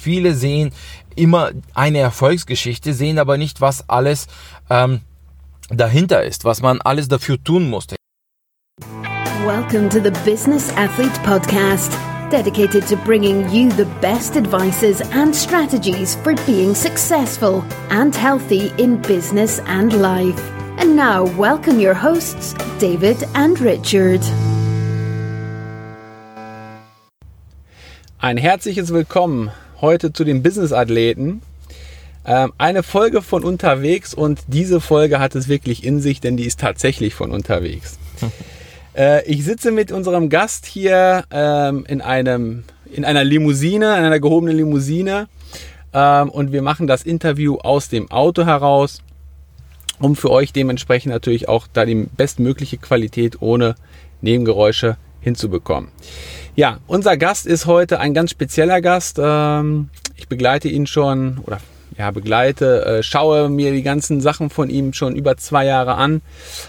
[0.00, 0.70] Viele sehen
[1.14, 4.28] immer eine Erfolgsgeschichte, sehen aber nicht, was alles
[4.70, 5.02] ähm,
[5.68, 7.96] dahinter ist, was man alles dafür tun musste.
[9.44, 11.92] Welcome to the Business Athlete Podcast,
[12.30, 18.96] dedicated to bringing you the best advices and strategies for being successful and healthy in
[19.02, 20.40] business and life.
[20.78, 24.22] And now, welcome your hosts, David and Richard.
[28.18, 31.42] Ein herzliches Willkommen heute zu den Business Athleten.
[32.24, 36.44] Ähm, eine Folge von unterwegs und diese Folge hat es wirklich in sich, denn die
[36.44, 37.98] ist tatsächlich von unterwegs.
[38.94, 44.20] äh, ich sitze mit unserem Gast hier ähm, in, einem, in einer Limousine, in einer
[44.20, 45.28] gehobenen Limousine
[45.94, 49.02] ähm, und wir machen das Interview aus dem Auto heraus,
[49.98, 53.76] um für euch dementsprechend natürlich auch da die bestmögliche Qualität ohne
[54.20, 55.90] Nebengeräusche hinzubekommen.
[56.56, 59.18] Ja, unser Gast ist heute ein ganz spezieller Gast.
[59.22, 61.58] Ähm, ich begleite ihn schon oder
[61.96, 66.22] ja, begleite, äh, schaue mir die ganzen Sachen von ihm schon über zwei Jahre an,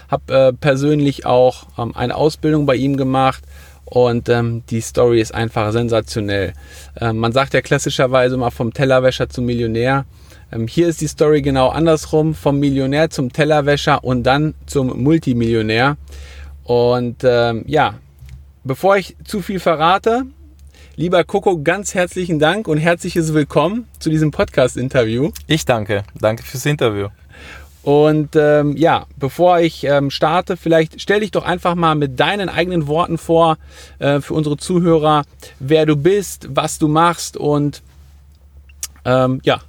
[0.08, 3.42] habe äh, persönlich auch ähm, eine Ausbildung bei ihm gemacht
[3.84, 6.54] und ähm, die Story ist einfach sensationell.
[7.00, 10.06] Man sagt ja klassischerweise mal vom Tellerwäscher zum Millionär.
[10.68, 15.96] Hier ist die Story genau andersrum, vom Millionär zum Tellerwäscher und dann zum Multimillionär.
[16.64, 17.94] Und ähm, ja,
[18.64, 20.24] bevor ich zu viel verrate,
[20.96, 25.30] lieber Coco, ganz herzlichen Dank und herzliches Willkommen zu diesem Podcast-Interview.
[25.46, 26.04] Ich danke.
[26.14, 27.08] Danke fürs Interview.
[27.82, 32.48] Und ähm, ja, bevor ich ähm, starte, vielleicht stell dich doch einfach mal mit deinen
[32.48, 33.58] eigenen Worten vor
[33.98, 35.24] äh, für unsere Zuhörer,
[35.58, 37.82] wer du bist, was du machst und
[39.04, 39.60] ähm, ja,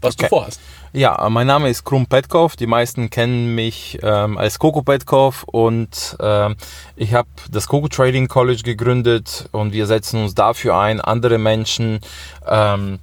[0.00, 0.24] was okay.
[0.24, 0.60] du vorhast.
[0.96, 2.56] Ja, mein Name ist Krum Petkov.
[2.56, 6.54] Die meisten kennen mich ähm, als Coco Petkov und äh,
[6.96, 12.00] ich habe das Coco Trading College gegründet und wir setzen uns dafür ein, andere Menschen
[12.48, 12.98] ähm,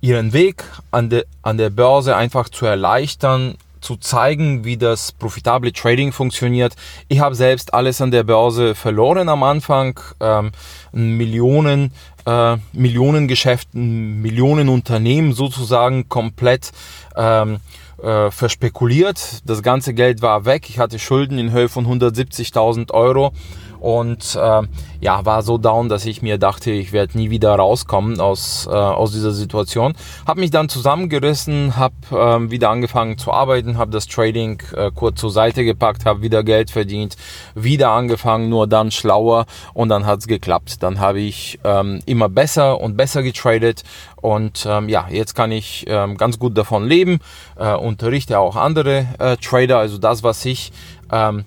[0.00, 5.74] ihren Weg an, de, an der Börse einfach zu erleichtern, zu zeigen, wie das profitable
[5.74, 6.74] Trading funktioniert.
[7.08, 10.00] Ich habe selbst alles an der Börse verloren am Anfang.
[10.20, 10.52] Ähm,
[10.92, 11.92] Millionen,
[12.26, 16.72] äh, Millionengeschäften, Millionen Unternehmen sozusagen komplett
[17.16, 17.58] ähm,
[18.02, 19.40] äh, verspekuliert.
[19.46, 20.68] Das ganze Geld war weg.
[20.68, 23.32] Ich hatte Schulden in Höhe von 170.000 Euro
[23.80, 24.62] und äh,
[25.00, 28.70] ja, war so down, dass ich mir dachte, ich werde nie wieder rauskommen aus, äh,
[28.70, 29.94] aus dieser Situation.
[30.26, 35.20] Habe mich dann zusammengerissen, habe äh, wieder angefangen zu arbeiten, habe das Trading äh, kurz
[35.20, 37.16] zur Seite gepackt, habe wieder Geld verdient,
[37.54, 40.82] wieder angefangen, nur dann schlauer und dann hat's geklappt.
[40.82, 43.82] Dann habe ich ähm, immer besser und besser getradet
[44.16, 47.20] und ähm, ja, jetzt kann ich ähm, ganz gut davon leben,
[47.56, 50.72] äh, unterrichte auch andere äh, Trader, also das, was ich
[51.12, 51.44] ähm,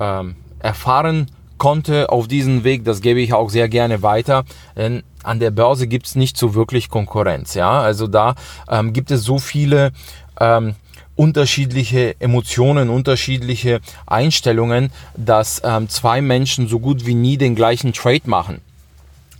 [0.00, 1.26] ähm, erfahren
[1.58, 4.44] konnte auf diesem Weg, das gebe ich auch sehr gerne weiter,
[4.76, 7.54] denn an der Börse gibt es nicht so wirklich Konkurrenz.
[7.54, 8.34] Ja, also da
[8.70, 9.92] ähm, gibt es so viele
[10.40, 10.74] ähm,
[11.16, 18.22] unterschiedliche Emotionen, unterschiedliche Einstellungen, dass ähm, zwei Menschen so gut wie nie den gleichen Trade
[18.26, 18.60] machen.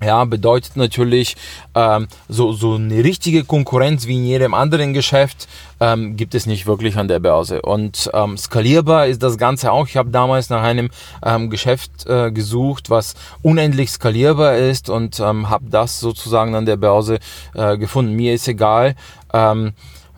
[0.04, 1.36] Ja, bedeutet natürlich,
[1.74, 5.48] ähm, so, so eine richtige Konkurrenz wie in jedem anderen Geschäft
[5.80, 7.62] ähm, gibt es nicht wirklich an der Börse.
[7.62, 9.88] Und ähm, skalierbar ist das Ganze auch.
[9.88, 10.90] Ich habe damals nach einem
[11.24, 16.76] ähm, Geschäft äh, gesucht, was unendlich skalierbar ist und ähm, habe das sozusagen an der
[16.76, 17.18] Börse
[17.54, 18.12] äh, gefunden.
[18.12, 18.96] Mir ist egal,
[19.32, 19.72] ähm,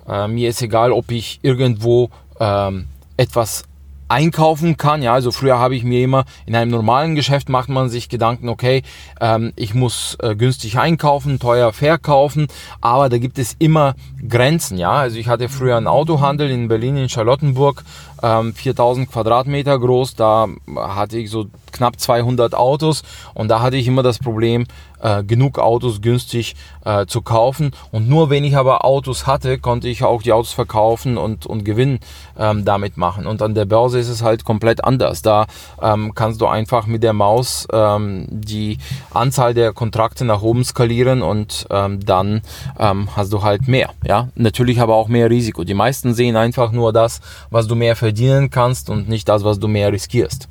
[0.09, 2.11] äh, mir ist egal, ob ich irgendwo
[2.41, 3.65] ähm, etwas
[4.09, 5.03] einkaufen kann.
[5.03, 8.49] Ja, also früher habe ich mir immer in einem normalen Geschäft macht man sich Gedanken,
[8.49, 8.83] okay,
[9.21, 12.49] ähm, ich muss äh, günstig einkaufen, teuer verkaufen,
[12.81, 13.95] aber da gibt es immer
[14.29, 14.79] Grenzen.
[14.79, 17.85] Ja, also ich hatte früher einen Autohandel in Berlin in Charlottenburg,
[18.23, 23.03] ähm, 4000 Quadratmeter groß, da hatte ich so knapp 200 Autos
[23.35, 24.67] und da hatte ich immer das Problem,
[25.01, 27.73] äh, genug Autos günstig äh, zu kaufen.
[27.93, 31.65] Und nur wenn ich aber Autos hatte, konnte ich auch die Autos verkaufen und, und
[31.65, 32.01] Gewinn
[32.39, 33.27] ähm, damit machen.
[33.27, 35.23] Und an der Börse ist es halt komplett anders.
[35.23, 35.47] Da
[35.81, 38.79] ähm, kannst du einfach mit der Maus ähm, die
[39.13, 42.43] Anzahl der Kontrakte nach oben skalieren und ähm, dann
[42.79, 43.91] ähm, hast du halt mehr.
[44.05, 45.65] Ja, natürlich aber auch mehr Risiko.
[45.65, 47.21] Die meisten sehen einfach nur das,
[47.51, 50.49] was du mehr verdienen kannst und nicht das, was du mehr riskierst.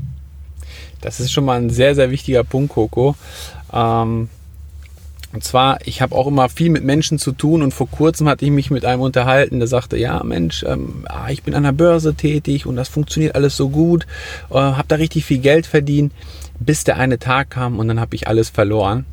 [1.01, 3.15] Das ist schon mal ein sehr, sehr wichtiger Punkt, Coco.
[3.73, 4.29] Ähm,
[5.33, 8.45] und zwar, ich habe auch immer viel mit Menschen zu tun und vor kurzem hatte
[8.45, 11.71] ich mich mit einem unterhalten, der sagte, ja Mensch, ähm, ah, ich bin an der
[11.71, 14.05] Börse tätig und das funktioniert alles so gut,
[14.51, 16.13] äh, habe da richtig viel Geld verdient,
[16.59, 19.05] bis der eine Tag kam und dann habe ich alles verloren.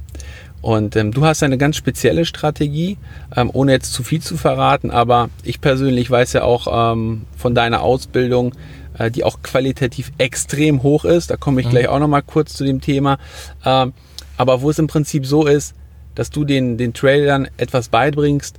[0.65, 2.97] Und ähm, du hast eine ganz spezielle Strategie,
[3.37, 7.55] ähm, ohne jetzt zu viel zu verraten, aber ich persönlich weiß ja auch ähm, von
[7.55, 8.55] deiner Ausbildung,
[8.97, 11.31] äh, die auch qualitativ extrem hoch ist.
[11.31, 11.71] Da komme ich mhm.
[11.73, 13.19] gleich auch nochmal kurz zu dem Thema.
[13.63, 13.93] Ähm,
[14.39, 15.75] aber wo es im Prinzip so ist,
[16.15, 18.57] dass du den, den Tradern etwas beibringst,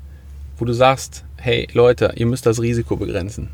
[0.60, 3.50] wo du sagst, hey Leute, ihr müsst das Risiko begrenzen.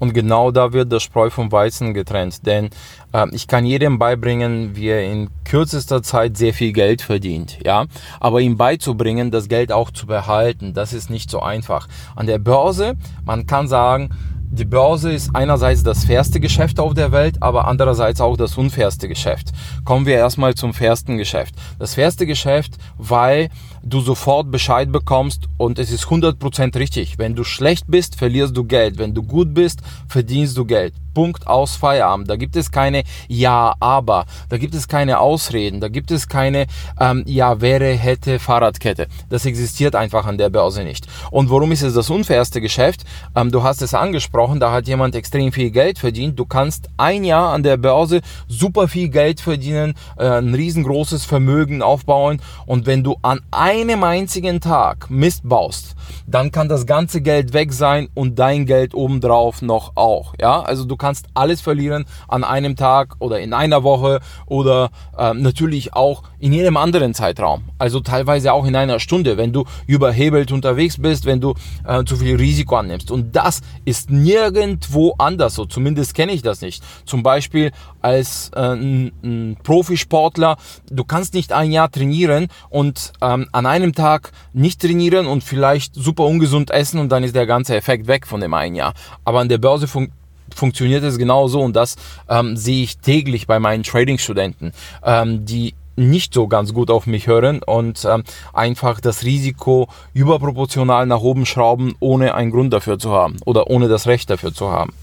[0.00, 2.44] Und genau da wird das Spreu vom Weizen getrennt.
[2.46, 2.70] Denn
[3.12, 7.58] äh, ich kann jedem beibringen, wie er in kürzester Zeit sehr viel Geld verdient.
[7.64, 7.86] Ja,
[8.18, 11.86] aber ihm beizubringen, das Geld auch zu behalten, das ist nicht so einfach.
[12.16, 14.10] An der Börse, man kann sagen,
[14.52, 19.06] die Börse ist einerseits das fairste Geschäft auf der Welt, aber andererseits auch das unfairste
[19.06, 19.52] Geschäft.
[19.84, 21.54] Kommen wir erstmal zum fairsten Geschäft.
[21.78, 23.48] Das fairste Geschäft, weil
[23.82, 27.18] du sofort Bescheid bekommst und es ist 100% richtig.
[27.18, 28.98] Wenn du schlecht bist, verlierst du Geld.
[28.98, 30.94] Wenn du gut bist, verdienst du Geld.
[31.14, 32.30] Punkt aus Feierabend.
[32.30, 34.26] Da gibt es keine Ja, aber.
[34.48, 35.80] Da gibt es keine Ausreden.
[35.80, 36.66] Da gibt es keine
[37.00, 39.08] ähm, Ja, wäre, hätte, Fahrradkette.
[39.28, 41.06] Das existiert einfach an der Börse nicht.
[41.30, 43.04] Und warum ist es das unfairste Geschäft?
[43.34, 46.38] Ähm, du hast es angesprochen, da hat jemand extrem viel Geld verdient.
[46.38, 51.82] Du kannst ein Jahr an der Börse super viel Geld verdienen, äh, ein riesengroßes Vermögen
[51.82, 55.94] aufbauen und wenn du an einem einzigen Tag Mist baust,
[56.26, 60.34] dann kann das ganze Geld weg sein und dein Geld obendrauf noch auch.
[60.40, 65.34] Ja, also du kannst alles verlieren an einem Tag oder in einer Woche oder äh,
[65.34, 67.62] natürlich auch in jedem anderen Zeitraum.
[67.78, 71.54] Also teilweise auch in einer Stunde, wenn du überhebelt unterwegs bist, wenn du
[71.86, 73.10] äh, zu viel Risiko annimmst.
[73.10, 75.64] Und das ist nirgendwo anders so.
[75.64, 76.82] Zumindest kenne ich das nicht.
[77.04, 77.70] Zum Beispiel
[78.00, 80.56] als äh, ein, ein Profisportler,
[80.90, 85.94] du kannst nicht ein Jahr trainieren und ähm, an einem Tag nicht trainieren und vielleicht
[85.94, 88.94] super ungesund essen und dann ist der ganze Effekt weg von dem einen Jahr.
[89.26, 90.10] Aber an der Börse fun
[90.54, 91.96] funktioniert es genauso und das
[92.28, 94.72] ähm, sehe ich täglich bei meinen Trading-Studenten,
[95.04, 98.24] ähm, die nicht so ganz gut auf mich hören und ähm,
[98.54, 103.88] einfach das Risiko überproportional nach oben schrauben, ohne einen Grund dafür zu haben oder ohne
[103.88, 104.94] das Recht dafür zu haben.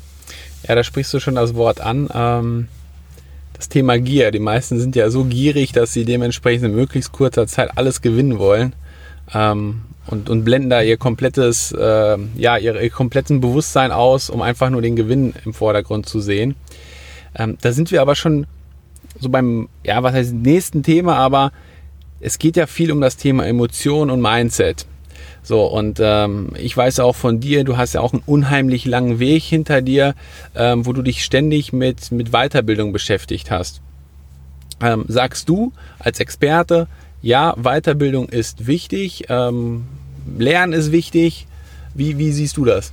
[0.67, 2.67] Ja, da sprichst du schon das Wort an.
[3.57, 4.31] Das Thema Gier.
[4.31, 8.39] Die meisten sind ja so gierig, dass sie dementsprechend in möglichst kurzer Zeit alles gewinnen
[8.39, 8.73] wollen.
[9.33, 14.41] Ähm, und, und blenden da ihr komplettes, äh, ja, ihr, ihr kompletten Bewusstsein aus, um
[14.41, 16.55] einfach nur den Gewinn im Vordergrund zu sehen.
[17.35, 18.47] Ähm, da sind wir aber schon
[19.19, 21.51] so beim, ja, was heißt nächsten Thema, aber
[22.19, 24.85] es geht ja viel um das Thema Emotion und Mindset.
[25.47, 29.17] So, und ähm, ich weiß auch von dir, du hast ja auch einen unheimlich langen
[29.19, 30.13] Weg hinter dir,
[30.53, 33.79] ähm, wo du dich ständig mit, mit Weiterbildung beschäftigt hast.
[34.81, 36.89] Ähm, sagst du als Experte,
[37.21, 39.87] ja, Weiterbildung ist wichtig, ähm,
[40.37, 41.47] Lernen ist wichtig.
[41.93, 42.91] Wie, wie siehst du das?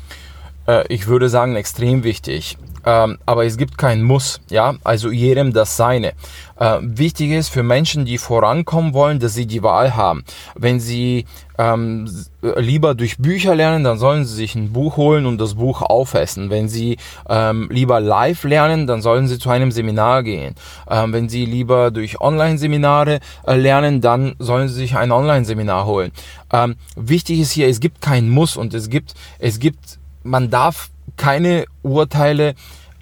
[0.67, 2.57] Äh, ich würde sagen, extrem wichtig.
[2.87, 6.13] Ähm, aber es gibt kein Muss, ja, also jedem das Seine.
[6.59, 10.25] Äh, wichtig ist für Menschen, die vorankommen wollen, dass sie die Wahl haben.
[10.55, 11.25] Wenn sie
[11.57, 12.07] ähm,
[12.43, 16.51] lieber durch Bücher lernen, dann sollen sie sich ein Buch holen und das Buch aufessen.
[16.51, 20.55] Wenn sie ähm, lieber live lernen, dann sollen sie zu einem Seminar gehen.
[20.91, 26.13] Ähm, wenn sie lieber durch Online-Seminare äh, lernen, dann sollen sie sich ein Online-Seminar holen.
[26.53, 30.91] Ähm, wichtig ist hier, es gibt kein Muss und es gibt, es gibt, man darf
[31.17, 32.55] keine Urteile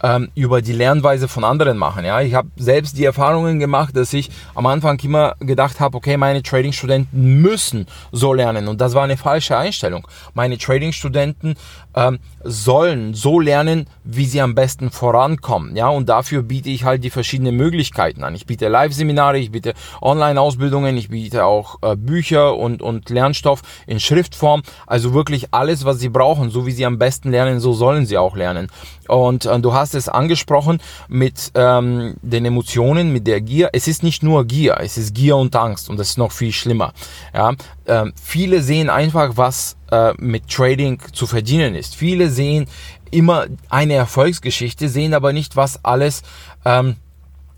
[0.03, 2.05] ähm, über die Lernweise von anderen machen.
[2.05, 6.17] Ja, ich habe selbst die Erfahrungen gemacht, dass ich am Anfang immer gedacht habe, okay,
[6.17, 10.07] meine Trading-Studenten müssen so lernen und das war eine falsche Einstellung.
[10.35, 11.55] Meine Trading-Studenten
[11.95, 15.77] ähm, sollen so lernen, wie sie am besten vorankommen.
[15.77, 18.35] Ja, und dafür biete ich halt die verschiedenen Möglichkeiten an.
[18.35, 24.01] Ich biete Live-Seminare, ich biete Online-Ausbildungen, ich biete auch äh, Bücher und, und Lernstoff in
[24.01, 24.63] Schriftform.
[24.87, 28.19] Also wirklich alles, was sie brauchen, so wie sie am besten lernen, so sollen sie
[28.19, 28.69] auch lernen.
[29.09, 33.70] Und äh, du hast es angesprochen mit ähm, den Emotionen, mit der Gier.
[33.72, 36.53] Es ist nicht nur Gier, es ist Gier und Angst und das ist noch viel
[36.53, 36.93] schlimmer.
[37.34, 37.55] Ja,
[37.87, 41.94] ähm, viele sehen einfach, was äh, mit Trading zu verdienen ist.
[41.94, 42.67] Viele sehen
[43.11, 46.22] immer eine Erfolgsgeschichte, sehen aber nicht, was alles
[46.65, 46.96] ähm,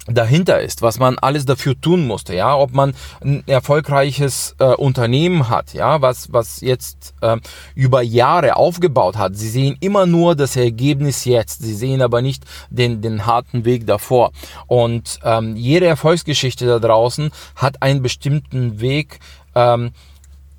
[0.07, 5.49] dahinter ist, was man alles dafür tun musste, ja, ob man ein erfolgreiches äh, Unternehmen
[5.49, 7.39] hat, ja, was was jetzt äh,
[7.75, 9.37] über Jahre aufgebaut hat.
[9.37, 13.87] Sie sehen immer nur das Ergebnis jetzt, sie sehen aber nicht den den harten Weg
[13.87, 14.33] davor.
[14.67, 19.21] Und ähm, jede Erfolgsgeschichte da draußen hat einen bestimmten Weg.
[19.55, 19.93] Ähm,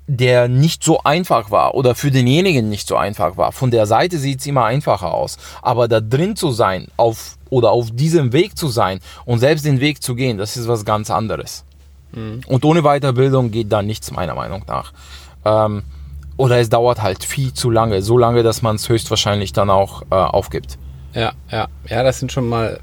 [0.08, 3.50] der nicht so einfach war oder für denjenigen nicht so einfach war.
[3.50, 5.36] Von der Seite sieht es immer einfacher aus.
[5.62, 9.80] Aber da drin zu sein, auf oder auf diesem Weg zu sein und selbst den
[9.80, 11.64] Weg zu gehen, das ist was ganz anderes.
[12.12, 12.40] Mhm.
[12.46, 14.92] Und ohne Weiterbildung geht da nichts, meiner Meinung nach.
[15.44, 15.82] Ähm,
[16.36, 20.02] oder es dauert halt viel zu lange, so lange, dass man es höchstwahrscheinlich dann auch
[20.10, 20.78] äh, aufgibt.
[21.14, 22.80] Ja, ja, ja, das sind schon mal,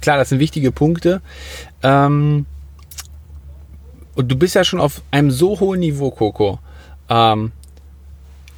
[0.00, 1.20] klar, das sind wichtige Punkte.
[1.82, 2.46] Ähm,
[4.14, 6.58] und du bist ja schon auf einem so hohen Niveau, Coco.
[7.08, 7.52] Ähm,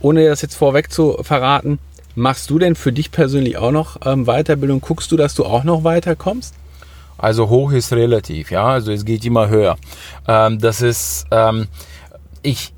[0.00, 1.78] ohne das jetzt vorweg zu verraten,
[2.14, 4.80] machst du denn für dich persönlich auch noch ähm, Weiterbildung?
[4.80, 6.54] Guckst du, dass du auch noch weiterkommst?
[7.16, 8.66] Also hoch ist relativ, ja.
[8.66, 9.76] Also es geht immer höher.
[10.26, 11.68] Ähm, das ist ähm,
[12.42, 12.73] ich,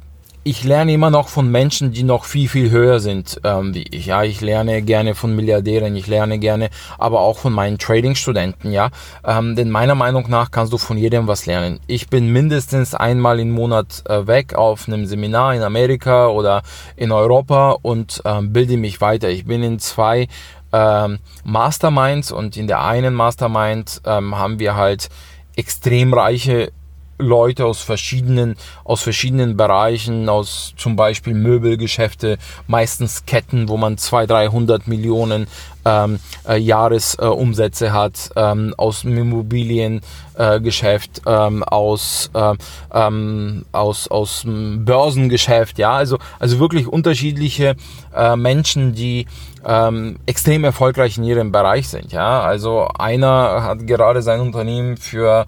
[0.46, 4.06] ich lerne immer noch von Menschen, die noch viel, viel höher sind ähm, wie ich.
[4.06, 8.90] Ja, ich lerne gerne von Milliardären, ich lerne gerne, aber auch von meinen Trading-Studenten, ja.
[9.24, 11.80] Ähm, denn meiner Meinung nach kannst du von jedem was lernen.
[11.88, 16.62] Ich bin mindestens einmal im Monat äh, weg auf einem Seminar in Amerika oder
[16.94, 19.28] in Europa und ähm, bilde mich weiter.
[19.28, 20.28] Ich bin in zwei
[20.72, 25.08] ähm, Masterminds und in der einen Mastermind ähm, haben wir halt
[25.56, 26.70] extrem reiche
[27.18, 34.46] Leute aus verschiedenen, aus verschiedenen Bereichen, aus zum Beispiel Möbelgeschäfte, meistens Ketten, wo man 200,
[34.46, 35.46] 300 Millionen
[35.85, 36.18] ähm,
[36.49, 42.54] äh, Jahresumsätze äh, hat, ähm, aus dem Immobiliengeschäft, äh, ähm, aus, äh,
[42.92, 47.76] ähm, aus, aus dem Börsengeschäft, ja, also, also wirklich unterschiedliche
[48.14, 49.26] äh, Menschen, die
[49.64, 55.46] ähm, extrem erfolgreich in ihrem Bereich sind, ja, also einer hat gerade sein Unternehmen für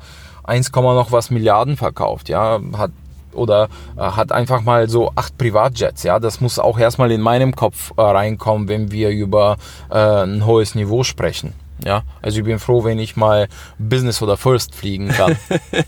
[0.48, 2.90] 1, noch was Milliarden verkauft, ja, hat
[3.32, 7.54] oder äh, hat einfach mal so acht Privatjets, ja, das muss auch erstmal in meinem
[7.54, 9.56] Kopf äh, reinkommen, wenn wir über
[9.90, 11.52] äh, ein hohes Niveau sprechen.
[11.84, 13.46] Ja, also ich bin froh, wenn ich mal
[13.78, 15.36] Business oder First fliegen kann.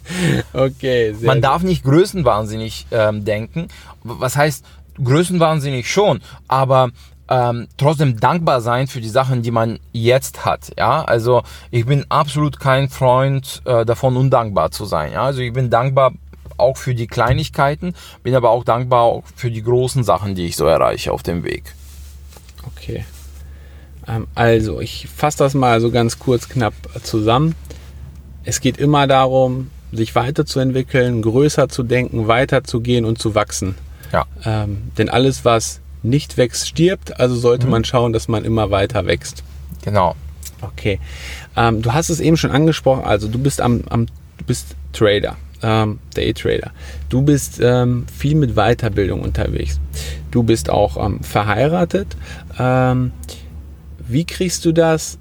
[0.53, 1.15] okay.
[1.21, 3.67] Man darf nicht größenwahnsinnig ähm, denken.
[4.05, 4.65] Was heißt
[5.03, 6.91] größenwahnsinnig schon, aber
[7.31, 10.73] ähm, trotzdem dankbar sein für die Sachen, die man jetzt hat.
[10.77, 15.13] Ja, also ich bin absolut kein Freund äh, davon, undankbar zu sein.
[15.13, 16.13] Ja, also ich bin dankbar
[16.57, 20.57] auch für die Kleinigkeiten, bin aber auch dankbar auch für die großen Sachen, die ich
[20.57, 21.75] so erreiche auf dem Weg.
[22.67, 23.05] Okay.
[24.07, 27.55] Ähm, also, ich fasse das mal so ganz kurz knapp zusammen.
[28.45, 33.77] Es geht immer darum, sich weiterzuentwickeln, größer zu denken, weiterzugehen und zu wachsen.
[34.13, 34.25] Ja.
[34.45, 37.19] Ähm, denn alles, was nicht wächst, stirbt.
[37.21, 37.73] Also sollte mhm.
[37.73, 39.43] man schauen, dass man immer weiter wächst.
[39.83, 40.15] Genau.
[40.61, 41.01] Okay.
[41.57, 43.05] Ähm, du hast es eben schon angesprochen.
[43.05, 46.73] Also du bist am, am du bist Trader, ähm, Daytrader.
[47.09, 49.81] Du bist ähm, viel mit Weiterbildung unterwegs.
[50.31, 52.17] Du bist auch ähm, verheiratet.
[52.59, 53.13] Ähm,
[53.99, 55.19] wie kriegst du das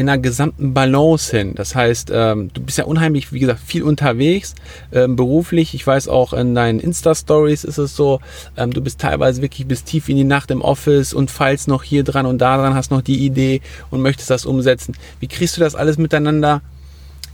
[0.00, 1.54] in einer gesamten Balance hin.
[1.54, 4.54] Das heißt, ähm, du bist ja unheimlich, wie gesagt, viel unterwegs,
[4.92, 5.74] ähm, beruflich.
[5.74, 8.20] Ich weiß auch in deinen Insta-Stories ist es so,
[8.56, 11.82] ähm, du bist teilweise wirklich bis tief in die Nacht im Office und feilst noch
[11.82, 14.96] hier dran und da dran, hast noch die Idee und möchtest das umsetzen.
[15.20, 16.62] Wie kriegst du das alles miteinander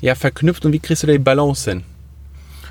[0.01, 1.96] ja, verknüpft und wie kriegst du da die Balance hin?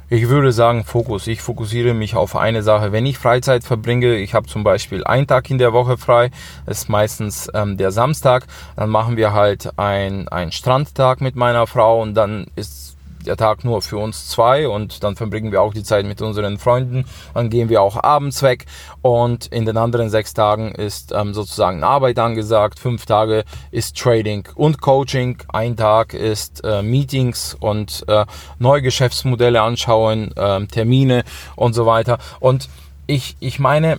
[0.08, 1.26] Ich würde sagen Fokus.
[1.26, 2.92] Ich fokussiere mich auf eine Sache.
[2.92, 6.30] Wenn ich Freizeit verbringe, ich habe zum Beispiel einen Tag in der Woche frei,
[6.68, 8.46] ist meistens ähm, der Samstag,
[8.76, 12.95] dann machen wir halt ein, einen Strandtag mit meiner Frau und dann ist
[13.26, 16.58] der Tag nur für uns zwei und dann verbringen wir auch die Zeit mit unseren
[16.58, 17.06] Freunden.
[17.34, 18.66] Dann gehen wir auch abends weg
[19.02, 22.80] und in den anderen sechs Tagen ist ähm, sozusagen Arbeit angesagt.
[22.80, 25.38] Fünf Tage ist Trading und Coaching.
[25.48, 28.26] Ein Tag ist äh, Meetings und äh,
[28.60, 31.24] neue Geschäftsmodelle anschauen, äh, Termine
[31.56, 32.20] und so weiter.
[32.40, 32.70] Und
[33.08, 33.98] ich, ich meine,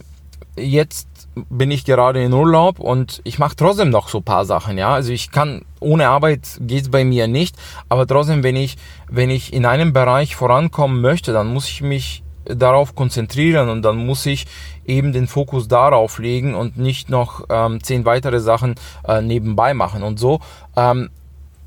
[0.57, 1.06] jetzt
[1.51, 4.95] bin ich gerade in Urlaub und ich mache trotzdem noch so paar Sachen, ja.
[4.95, 7.57] Also ich kann ohne Arbeit geht's bei mir nicht,
[7.89, 8.77] aber trotzdem, wenn ich
[9.09, 13.97] wenn ich in einem Bereich vorankommen möchte, dann muss ich mich darauf konzentrieren und dann
[13.97, 14.47] muss ich
[14.87, 18.77] eben den Fokus darauf legen und nicht noch ähm, zehn weitere Sachen
[19.07, 20.41] äh, nebenbei machen und so.
[20.77, 21.11] Ähm,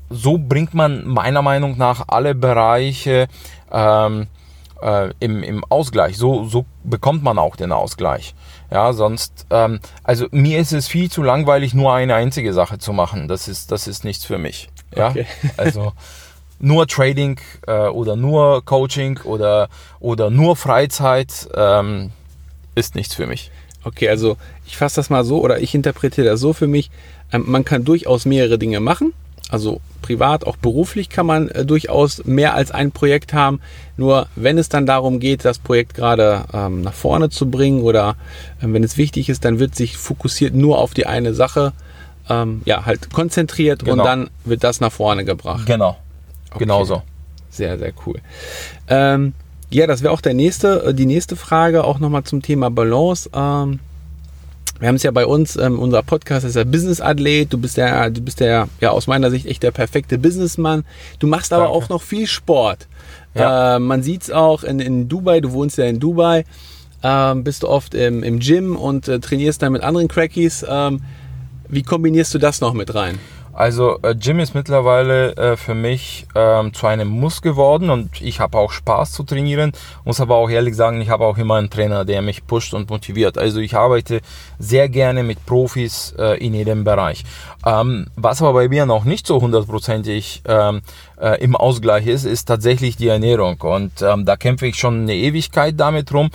[0.08, 3.28] so bringt man meiner Meinung nach alle Bereiche
[3.70, 4.26] ähm,
[4.82, 6.16] äh, im, im Ausgleich.
[6.16, 8.34] So, so bekommt man auch den Ausgleich.
[8.70, 12.92] Ja, sonst, ähm, also mir ist es viel zu langweilig, nur eine einzige Sache zu
[12.92, 13.28] machen.
[13.28, 14.68] Das ist, das ist nichts für mich.
[14.96, 15.26] Ja, okay.
[15.56, 15.92] also
[16.58, 19.68] nur Trading äh, oder nur Coaching oder,
[19.98, 22.10] oder nur Freizeit ähm,
[22.74, 23.50] ist nichts für mich.
[23.82, 26.90] Okay, also ich fasse das mal so oder ich interpretiere das so für mich.
[27.32, 29.14] Ähm, man kann durchaus mehrere Dinge machen.
[29.50, 33.60] Also privat, auch beruflich kann man äh, durchaus mehr als ein Projekt haben.
[33.96, 38.16] Nur wenn es dann darum geht, das Projekt gerade ähm, nach vorne zu bringen oder
[38.60, 41.72] äh, wenn es wichtig ist, dann wird sich fokussiert nur auf die eine Sache,
[42.28, 43.92] ähm, ja, halt konzentriert genau.
[43.92, 45.66] und dann wird das nach vorne gebracht.
[45.66, 45.96] Genau.
[46.50, 46.60] Okay.
[46.60, 47.02] Genauso.
[47.50, 48.20] Sehr, sehr cool.
[48.88, 49.34] Ähm,
[49.70, 53.30] ja, das wäre auch der nächste, äh, die nächste Frage, auch nochmal zum Thema Balance.
[53.34, 53.80] Ähm,
[54.80, 57.52] wir haben es ja bei uns, ähm, unser Podcast ist ja Business Athlet.
[57.52, 60.84] Du bist der, du bist der, ja aus meiner Sicht echt der perfekte Businessmann.
[61.18, 62.88] Du machst aber auch noch viel Sport.
[63.34, 63.76] Ja.
[63.76, 65.40] Äh, man sieht es auch in, in Dubai.
[65.40, 66.46] Du wohnst ja in Dubai.
[67.02, 70.64] Ähm, bist du oft im, im Gym und äh, trainierst dann mit anderen Crackies.
[70.66, 71.02] Ähm,
[71.68, 73.18] wie kombinierst du das noch mit rein?
[73.52, 78.40] Also äh, Gym ist mittlerweile äh, für mich ähm, zu einem Muss geworden und ich
[78.40, 79.72] habe auch Spaß zu trainieren.
[80.04, 82.90] Muss aber auch ehrlich sagen, ich habe auch immer einen Trainer, der mich pusht und
[82.90, 83.38] motiviert.
[83.38, 84.20] Also ich arbeite
[84.58, 87.24] sehr gerne mit Profis äh, in jedem Bereich.
[87.66, 90.82] Ähm, was aber bei mir noch nicht so hundertprozentig ähm,
[91.20, 93.60] äh, im Ausgleich ist, ist tatsächlich die Ernährung.
[93.60, 96.30] Und ähm, da kämpfe ich schon eine Ewigkeit damit rum.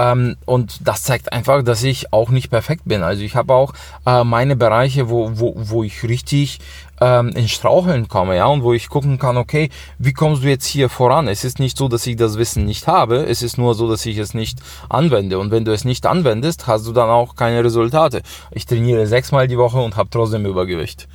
[0.00, 3.02] Ähm, und das zeigt einfach, dass ich auch nicht perfekt bin.
[3.02, 3.74] Also ich habe auch
[4.06, 6.58] äh, meine Bereiche, wo, wo, wo ich richtig
[7.00, 10.66] ähm, in Straucheln komme, ja, und wo ich gucken kann, okay, wie kommst du jetzt
[10.66, 11.28] hier voran?
[11.28, 14.06] Es ist nicht so, dass ich das Wissen nicht habe, es ist nur so, dass
[14.06, 15.38] ich es nicht anwende.
[15.38, 18.22] Und wenn du es nicht anwendest, hast du dann auch keine Resultate.
[18.52, 21.08] Ich trainiere sechsmal die Woche und habe trotzdem Übergewicht.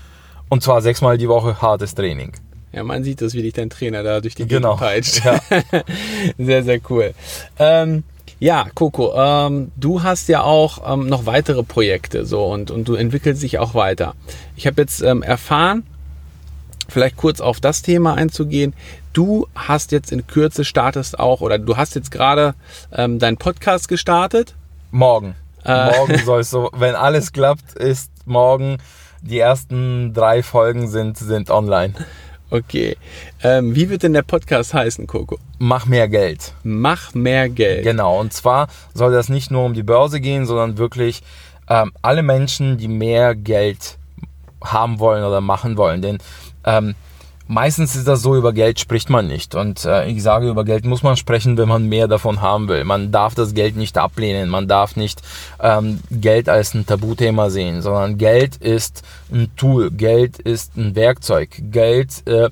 [0.49, 2.33] Und zwar sechsmal die Woche hartes Training.
[2.71, 4.75] Ja, man sieht das, wie dich dein Trainer da durch die genau.
[4.75, 5.23] Gegend peitscht.
[5.23, 5.39] Ja.
[6.37, 7.13] sehr, sehr cool.
[7.57, 8.03] Ähm,
[8.39, 12.95] ja, Coco, ähm, du hast ja auch ähm, noch weitere Projekte so und, und du
[12.95, 14.13] entwickelst dich auch weiter.
[14.55, 15.85] Ich habe jetzt ähm, erfahren,
[16.89, 18.73] vielleicht kurz auf das Thema einzugehen.
[19.13, 22.55] Du hast jetzt in Kürze startest auch oder du hast jetzt gerade
[22.91, 24.55] ähm, deinen Podcast gestartet.
[24.91, 25.35] Morgen.
[25.63, 25.91] Äh.
[25.97, 28.77] Morgen soll es so, wenn alles klappt, ist morgen
[29.21, 31.93] die ersten drei Folgen sind, sind online.
[32.49, 32.95] Okay.
[33.43, 35.37] Ähm, wie wird denn der Podcast heißen, Coco?
[35.57, 36.53] Mach mehr Geld.
[36.63, 37.83] Mach mehr Geld.
[37.83, 38.19] Genau.
[38.19, 41.23] Und zwar soll das nicht nur um die Börse gehen, sondern wirklich
[41.69, 43.97] ähm, alle Menschen, die mehr Geld
[44.63, 46.01] haben wollen oder machen wollen.
[46.01, 46.19] Denn
[46.65, 46.95] ähm,
[47.47, 49.53] Meistens ist das so, über Geld spricht man nicht.
[49.53, 52.83] Und äh, ich sage, über Geld muss man sprechen, wenn man mehr davon haben will.
[52.83, 54.49] Man darf das Geld nicht ablehnen.
[54.49, 55.21] Man darf nicht
[55.59, 59.91] ähm, Geld als ein Tabuthema sehen, sondern Geld ist ein Tool.
[59.91, 61.49] Geld ist ein Werkzeug.
[61.71, 62.49] Geld äh,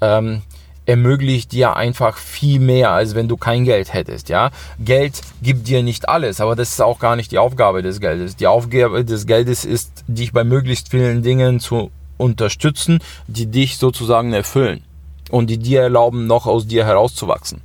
[0.00, 0.42] ähm,
[0.86, 4.50] ermöglicht dir einfach viel mehr, als wenn du kein Geld hättest, ja.
[4.80, 8.36] Geld gibt dir nicht alles, aber das ist auch gar nicht die Aufgabe des Geldes.
[8.36, 11.90] Die Aufgabe des Geldes ist, dich bei möglichst vielen Dingen zu
[12.22, 14.82] unterstützen, die dich sozusagen erfüllen
[15.30, 17.60] und die dir erlauben, noch aus dir herauszuwachsen.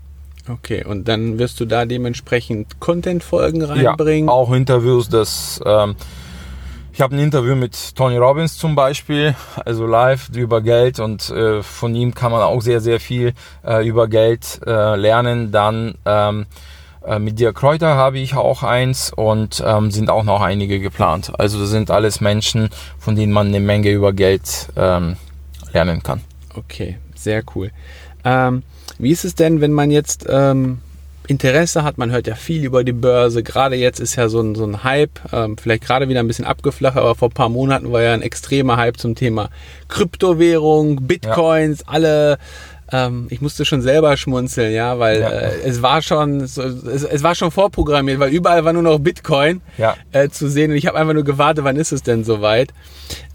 [0.49, 4.27] Okay, und dann wirst du da dementsprechend Content-Folgen reinbringen?
[4.27, 5.61] Ja, auch Interviews, das...
[5.65, 5.95] Ähm,
[6.93, 11.61] ich habe ein Interview mit Tony Robbins zum Beispiel, also live über Geld und äh,
[11.61, 13.33] von ihm kann man auch sehr, sehr viel
[13.63, 15.51] äh, über Geld äh, lernen.
[15.51, 16.47] Dann ähm,
[17.07, 21.31] äh, mit Dirk Kräuter habe ich auch eins und ähm, sind auch noch einige geplant.
[21.37, 25.17] Also das sind alles Menschen, von denen man eine Menge über Geld ähm,
[25.73, 26.21] lernen kann.
[26.55, 27.71] Okay, sehr cool.
[28.25, 28.63] Ähm,
[28.99, 30.79] wie ist es denn, wenn man jetzt ähm,
[31.27, 31.97] Interesse hat?
[31.97, 33.43] Man hört ja viel über die Börse.
[33.43, 36.45] Gerade jetzt ist ja so ein, so ein Hype, ähm, vielleicht gerade wieder ein bisschen
[36.45, 39.49] abgeflacht, aber vor ein paar Monaten war ja ein extremer Hype zum Thema
[39.87, 41.85] Kryptowährung, Bitcoins, ja.
[41.87, 42.37] alle
[42.91, 45.29] ähm, ich musste schon selber schmunzeln, ja, weil ja.
[45.29, 49.61] Äh, es war schon, es, es, war schon vorprogrammiert, weil überall war nur noch Bitcoin
[49.77, 49.95] ja.
[50.11, 52.73] äh, zu sehen und ich habe einfach nur gewartet, wann ist es denn soweit?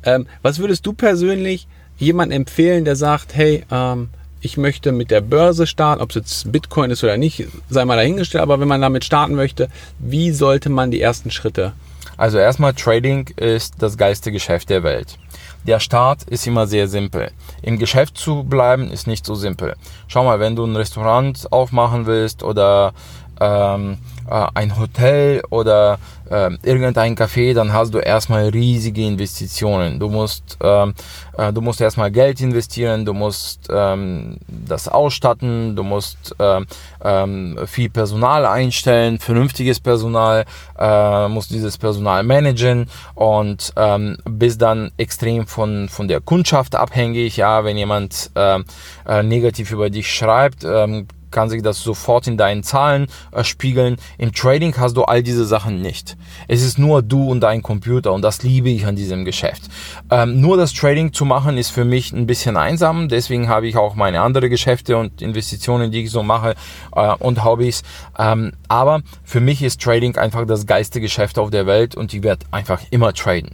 [0.05, 4.09] Ähm, was würdest du persönlich jemandem empfehlen, der sagt, hey, ähm,
[4.41, 7.97] ich möchte mit der Börse starten, ob es jetzt Bitcoin ist oder nicht, sei mal
[7.97, 11.73] dahingestellt, aber wenn man damit starten möchte, wie sollte man die ersten Schritte?
[12.17, 15.19] Also erstmal Trading ist das geilste Geschäft der Welt.
[15.67, 17.31] Der Start ist immer sehr simpel.
[17.63, 19.77] Im Geschäft zu bleiben ist nicht so simpel.
[20.09, 22.93] Schau mal, wenn du ein Restaurant aufmachen willst oder
[23.41, 23.99] ähm,
[24.29, 25.99] äh, ein Hotel oder
[26.33, 29.99] äh, irgendein Café, dann hast du erstmal riesige Investitionen.
[29.99, 30.95] Du musst, ähm,
[31.37, 36.67] äh, du musst erstmal Geld investieren, du musst ähm, das ausstatten, du musst ähm,
[37.05, 40.45] ähm, viel Personal einstellen, vernünftiges Personal,
[40.79, 47.37] äh, musst dieses Personal managen und ähm, bist dann extrem von, von der Kundschaft abhängig.
[47.37, 48.65] Ja, wenn jemand ähm,
[49.07, 53.97] äh, negativ über dich schreibt, ähm, kann sich das sofort in deinen Zahlen äh, spiegeln.
[54.19, 56.17] Im Trading hast du all diese Sachen nicht.
[56.47, 59.63] Es ist nur du und dein Computer und das liebe ich an diesem Geschäft.
[60.11, 63.77] Ähm, nur das Trading zu machen ist für mich ein bisschen einsam, deswegen habe ich
[63.77, 66.55] auch meine andere Geschäfte und Investitionen, die ich so mache
[66.95, 67.83] äh, und Hobbys.
[68.19, 72.23] Ähm, aber für mich ist Trading einfach das geilste Geschäft auf der Welt und ich
[72.23, 73.51] werde einfach immer traden.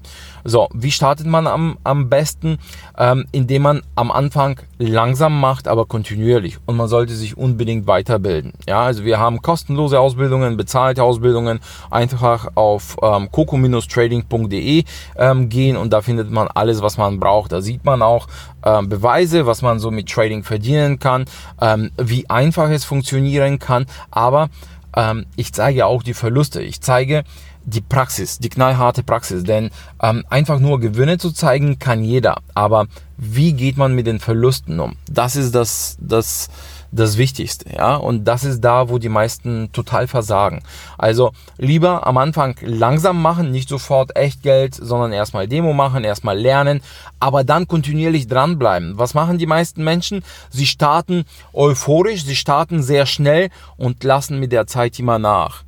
[0.48, 2.56] So, wie startet man am, am besten?
[2.96, 6.56] Ähm, indem man am Anfang langsam macht, aber kontinuierlich.
[6.64, 8.54] Und man sollte sich unbedingt weiterbilden.
[8.66, 11.60] Ja, also wir haben kostenlose Ausbildungen, bezahlte Ausbildungen.
[11.90, 14.84] Einfach auf ähm, coco-trading.de
[15.16, 17.52] ähm, gehen und da findet man alles, was man braucht.
[17.52, 18.26] Da sieht man auch
[18.64, 21.26] ähm, Beweise, was man so mit Trading verdienen kann,
[21.60, 23.84] ähm, wie einfach es funktionieren kann.
[24.10, 24.48] Aber
[24.96, 26.62] ähm, ich zeige auch die Verluste.
[26.62, 27.24] Ich zeige,
[27.64, 29.44] die Praxis, die knallharte Praxis.
[29.44, 29.70] Denn
[30.02, 32.38] ähm, einfach nur Gewinne zu zeigen, kann jeder.
[32.54, 34.96] Aber wie geht man mit den Verlusten um?
[35.10, 36.48] Das ist das, das,
[36.90, 37.96] das Wichtigste, ja.
[37.96, 40.62] Und das ist da, wo die meisten total versagen.
[40.96, 46.38] Also lieber am Anfang langsam machen, nicht sofort echt Geld, sondern erstmal Demo machen, erstmal
[46.38, 46.80] lernen,
[47.20, 48.98] aber dann kontinuierlich dranbleiben.
[48.98, 50.22] Was machen die meisten Menschen?
[50.50, 55.64] Sie starten euphorisch, sie starten sehr schnell und lassen mit der Zeit immer nach.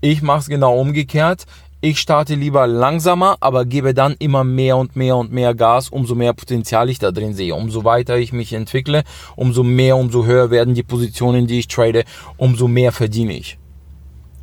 [0.00, 1.44] Ich mache es genau umgekehrt.
[1.82, 6.14] Ich starte lieber langsamer, aber gebe dann immer mehr und mehr und mehr Gas, umso
[6.14, 7.54] mehr Potenzial ich da drin sehe.
[7.54, 9.02] Umso weiter ich mich entwickle,
[9.34, 12.04] umso mehr, umso höher werden die Positionen, die ich trade,
[12.36, 13.56] umso mehr verdiene ich.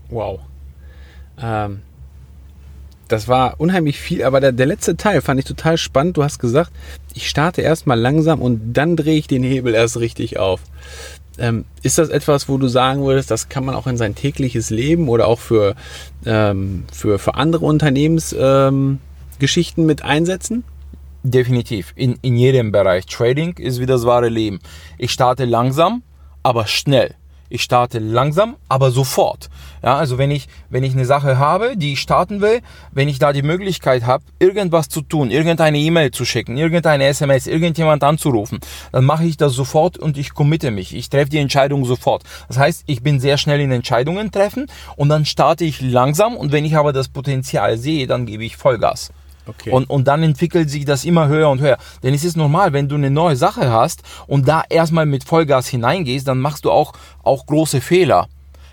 [0.09, 0.39] Wow.
[1.39, 1.81] Ähm,
[3.07, 6.17] das war unheimlich viel, aber der, der letzte Teil fand ich total spannend.
[6.17, 6.71] Du hast gesagt,
[7.13, 10.61] ich starte erstmal langsam und dann drehe ich den Hebel erst richtig auf.
[11.39, 14.69] Ähm, ist das etwas, wo du sagen würdest, das kann man auch in sein tägliches
[14.69, 15.75] Leben oder auch für,
[16.25, 20.63] ähm, für, für andere Unternehmensgeschichten ähm, mit einsetzen?
[21.23, 21.93] Definitiv.
[21.95, 23.05] In, in jedem Bereich.
[23.05, 24.59] Trading ist wie das wahre Leben.
[24.97, 26.03] Ich starte langsam,
[26.43, 27.15] aber schnell.
[27.49, 29.49] Ich starte langsam, aber sofort.
[29.83, 33.19] Ja, also wenn ich, wenn ich eine Sache habe, die ich starten will, wenn ich
[33.19, 38.59] da die Möglichkeit habe, irgendwas zu tun, irgendeine E-Mail zu schicken, irgendeine SMS, irgendjemand anzurufen,
[38.91, 40.95] dann mache ich das sofort und ich committe mich.
[40.95, 42.23] Ich treffe die Entscheidung sofort.
[42.47, 46.51] Das heißt, ich bin sehr schnell in Entscheidungen treffen und dann starte ich langsam und
[46.51, 49.11] wenn ich aber das Potenzial sehe, dann gebe ich Vollgas.
[49.47, 49.71] Okay.
[49.71, 51.77] Und, und dann entwickelt sich das immer höher und höher.
[52.03, 55.67] Denn es ist normal, wenn du eine neue Sache hast und da erstmal mit Vollgas
[55.67, 58.27] hineingehst, dann machst du auch, auch große Fehler.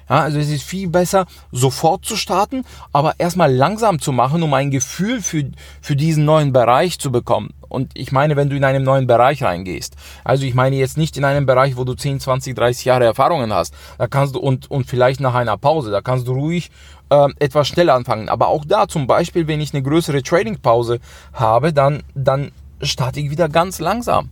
[0.09, 4.53] Ja, also es ist viel besser, sofort zu starten, aber erstmal langsam zu machen, um
[4.53, 5.45] ein Gefühl für,
[5.81, 7.55] für diesen neuen Bereich zu bekommen.
[7.75, 9.97] Und ich meine, wenn du in einen neuen Bereich reingehst.
[10.25, 13.53] Also ich meine jetzt nicht in einen Bereich, wo du 10, 20, 30 Jahre Erfahrungen
[13.53, 13.75] hast.
[13.99, 16.71] Da kannst du und, und vielleicht nach einer Pause, da kannst du ruhig
[17.11, 18.29] äh, etwas schneller anfangen.
[18.29, 21.01] Aber auch da zum Beispiel, wenn ich eine größere Trading-Pause
[21.33, 24.31] habe, dann, dann starte ich wieder ganz langsam.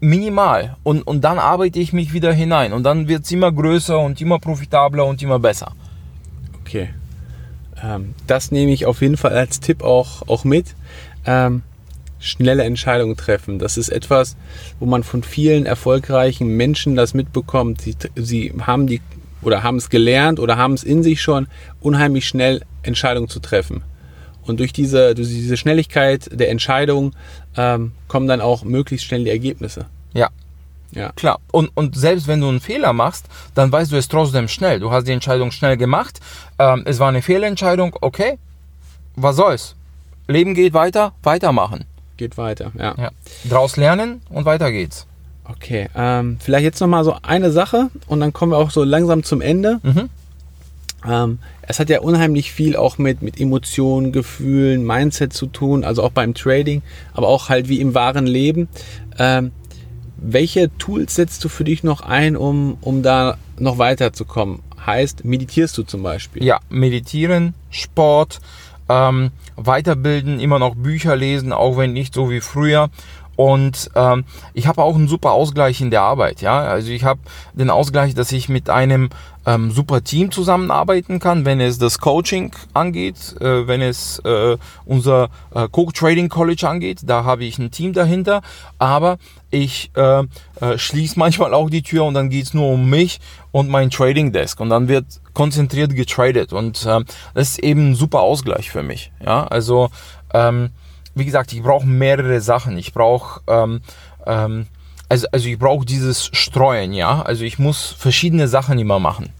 [0.00, 0.76] Minimal.
[0.84, 2.72] Und, und dann arbeite ich mich wieder hinein.
[2.72, 5.72] Und dann wird es immer größer und immer profitabler und immer besser.
[6.60, 6.90] Okay.
[7.82, 10.74] Ähm, das nehme ich auf jeden Fall als Tipp auch, auch mit.
[11.24, 11.62] Ähm,
[12.20, 13.58] schnelle Entscheidungen treffen.
[13.58, 14.36] Das ist etwas,
[14.78, 17.80] wo man von vielen erfolgreichen Menschen das mitbekommt.
[17.80, 19.00] Sie, sie haben die
[19.42, 21.46] oder haben es gelernt oder haben es in sich schon,
[21.80, 23.82] unheimlich schnell Entscheidungen zu treffen.
[24.42, 27.14] Und durch diese, durch diese Schnelligkeit der Entscheidung
[27.56, 29.86] ähm, kommen dann auch möglichst schnell die Ergebnisse.
[30.14, 30.30] Ja.
[30.92, 31.12] Ja.
[31.12, 31.38] Klar.
[31.52, 34.80] Und, und selbst wenn du einen Fehler machst, dann weißt du es trotzdem schnell.
[34.80, 36.18] Du hast die Entscheidung schnell gemacht.
[36.58, 37.94] Ähm, es war eine Fehlentscheidung.
[38.00, 38.38] Okay.
[39.14, 39.76] Was soll's?
[40.28, 41.12] Leben geht weiter.
[41.22, 41.84] Weitermachen.
[42.18, 42.94] Geht weiter, ja.
[42.98, 43.10] ja.
[43.48, 45.06] Draus lernen und weiter geht's.
[45.44, 48.84] Okay, ähm, vielleicht jetzt noch mal so eine Sache und dann kommen wir auch so
[48.84, 49.80] langsam zum Ende.
[49.82, 50.10] Mhm.
[51.06, 56.02] Ähm, es hat ja unheimlich viel auch mit, mit Emotionen, Gefühlen, Mindset zu tun, also
[56.02, 56.82] auch beim Trading,
[57.14, 58.68] aber auch halt wie im wahren Leben.
[59.18, 59.52] Ähm,
[60.16, 64.60] welche Tools setzt du für dich noch ein, um, um da noch weiterzukommen?
[64.84, 66.42] Heißt, meditierst du zum Beispiel?
[66.42, 68.40] Ja, meditieren, Sport,
[68.88, 72.90] ähm, weiterbilden, immer noch Bücher lesen, auch wenn nicht so wie früher.
[73.36, 76.40] Und ähm, ich habe auch einen super Ausgleich in der Arbeit.
[76.40, 77.20] Ja, also ich habe
[77.52, 79.10] den Ausgleich, dass ich mit einem
[79.48, 85.30] ähm, super Team zusammenarbeiten kann, wenn es das Coaching angeht, äh, wenn es äh, unser
[85.54, 87.00] äh, Coke Trading College angeht.
[87.04, 88.42] Da habe ich ein Team dahinter.
[88.78, 89.16] Aber
[89.50, 90.24] ich äh,
[90.60, 94.32] äh, schließe manchmal auch die Tür und dann geht's nur um mich und mein Trading
[94.32, 97.00] Desk und dann wird konzentriert getradet und äh,
[97.32, 99.12] das ist eben ein super Ausgleich für mich.
[99.24, 99.88] Ja, also
[100.34, 100.70] ähm,
[101.14, 102.76] wie gesagt, ich brauche mehrere Sachen.
[102.76, 103.80] Ich brauche ähm,
[104.26, 104.66] ähm,
[105.08, 107.22] also, also ich brauche dieses Streuen, ja.
[107.22, 109.30] Also ich muss verschiedene Sachen immer machen.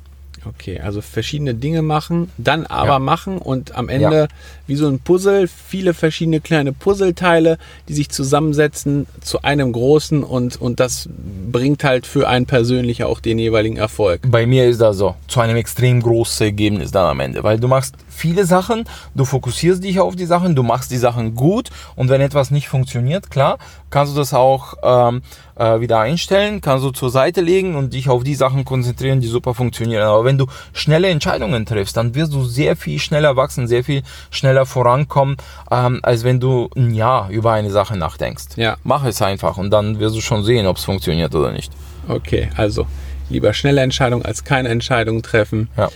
[0.48, 2.98] Okay, also verschiedene Dinge machen, dann aber ja.
[2.98, 4.28] machen und am Ende ja.
[4.66, 7.58] wie so ein Puzzle, viele verschiedene kleine Puzzleteile,
[7.88, 11.08] die sich zusammensetzen zu einem großen und, und das
[11.52, 14.22] bringt halt für einen persönlich auch den jeweiligen Erfolg.
[14.26, 17.68] Bei mir ist das so, zu einem extrem großen Ergebnis dann am Ende, weil du
[17.68, 22.08] machst viele Sachen, du fokussierst dich auf die Sachen, du machst die Sachen gut und
[22.08, 23.58] wenn etwas nicht funktioniert, klar,
[23.90, 25.22] kannst du das auch ähm,
[25.56, 29.28] äh, wieder einstellen, kannst du zur Seite legen und dich auf die Sachen konzentrieren, die
[29.28, 30.02] super funktionieren.
[30.02, 34.02] Aber wenn du schnelle Entscheidungen triffst, dann wirst du sehr viel schneller wachsen, sehr viel
[34.30, 35.36] schneller vorankommen,
[35.70, 38.56] ähm, als wenn du ein Jahr über eine Sache nachdenkst.
[38.56, 38.76] Ja.
[38.84, 41.72] Mach es einfach und dann wirst du schon sehen, ob es funktioniert oder nicht.
[42.08, 42.86] Okay, also
[43.30, 45.68] lieber schnelle Entscheidungen als keine Entscheidung treffen.
[45.76, 45.88] Ja.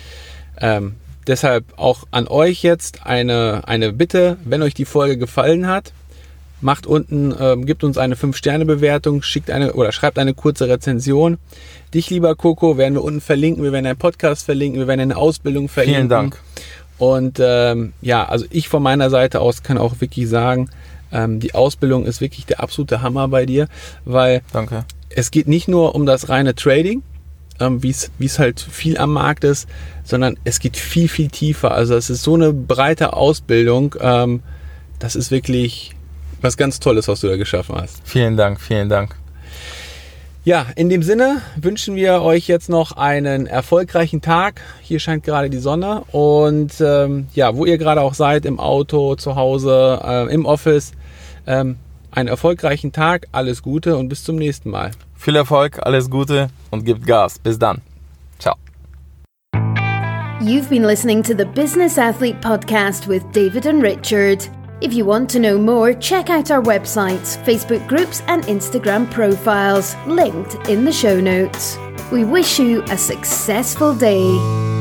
[0.61, 5.93] Ähm, deshalb auch an euch jetzt eine, eine Bitte, wenn euch die Folge gefallen hat,
[6.61, 11.39] macht unten, äh, gibt uns eine 5-Sterne-Bewertung, schickt eine oder schreibt eine kurze Rezension.
[11.93, 15.17] Dich, lieber Coco, werden wir unten verlinken, wir werden einen Podcast verlinken, wir werden eine
[15.17, 16.03] Ausbildung verlinken.
[16.03, 16.41] Vielen Dank.
[16.99, 20.71] Und ähm, ja, also ich von meiner Seite aus kann auch wirklich sagen,
[21.11, 23.67] ähm, die Ausbildung ist wirklich der absolute Hammer bei dir,
[24.05, 24.85] weil Danke.
[25.11, 27.03] es geht nicht nur um das reine Trading,
[27.61, 29.69] ähm, wie es halt viel am Markt ist,
[30.05, 31.73] sondern es geht viel, viel tiefer.
[31.73, 33.95] Also es ist so eine breite Ausbildung.
[34.01, 34.43] Ähm,
[34.99, 35.95] das ist wirklich
[36.41, 38.01] was ganz Tolles, was du da geschaffen hast.
[38.05, 39.17] Vielen Dank, vielen Dank.
[40.45, 44.61] Ja, in dem Sinne wünschen wir euch jetzt noch einen erfolgreichen Tag.
[44.81, 49.15] Hier scheint gerade die Sonne und ähm, ja, wo ihr gerade auch seid, im Auto,
[49.15, 50.93] zu Hause, äh, im Office,
[51.47, 51.77] ähm,
[52.11, 54.91] einen erfolgreichen Tag, alles Gute und bis zum nächsten Mal.
[55.23, 57.39] Viel Erfolg, alles Gute und gebt Gas.
[57.39, 57.81] Bis dann.
[58.41, 58.57] Ciao.
[60.41, 64.49] You've been listening to the Business Athlete Podcast with David and Richard.
[64.81, 69.95] If you want to know more, check out our websites, Facebook groups, and Instagram profiles,
[70.09, 71.79] linked in the show notes.
[72.11, 74.72] We wish you a successful day.